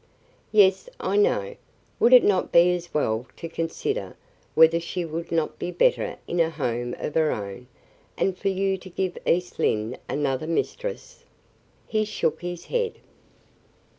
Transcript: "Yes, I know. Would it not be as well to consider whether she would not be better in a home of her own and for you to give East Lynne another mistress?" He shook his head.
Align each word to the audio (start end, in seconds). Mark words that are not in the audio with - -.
"Yes, 0.51 0.89
I 0.99 1.15
know. 1.15 1.55
Would 1.99 2.11
it 2.11 2.23
not 2.23 2.51
be 2.51 2.73
as 2.75 2.91
well 2.91 3.27
to 3.35 3.47
consider 3.47 4.15
whether 4.55 4.79
she 4.79 5.05
would 5.05 5.31
not 5.31 5.59
be 5.59 5.69
better 5.69 6.17
in 6.27 6.39
a 6.39 6.49
home 6.49 6.95
of 6.97 7.13
her 7.13 7.31
own 7.31 7.67
and 8.17 8.35
for 8.35 8.49
you 8.49 8.79
to 8.79 8.89
give 8.89 9.15
East 9.27 9.59
Lynne 9.59 9.99
another 10.09 10.47
mistress?" 10.47 11.23
He 11.85 12.03
shook 12.03 12.41
his 12.41 12.65
head. 12.65 12.95